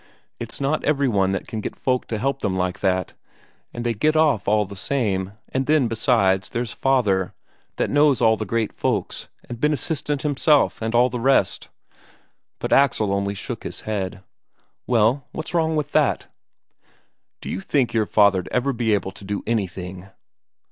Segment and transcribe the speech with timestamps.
[0.39, 3.13] It's not every one that can get folk to help them like that,
[3.71, 5.33] and they get off all the same.
[5.49, 7.35] And then, besides, there's father,
[7.75, 11.69] that knows all the great folks, and been assistant himself, and all the rest."
[12.57, 14.23] But Axel only shook his head.
[14.87, 16.25] "Well, what's wrong with that?"
[17.41, 20.09] "D'you think your father'd ever be able to do anything?"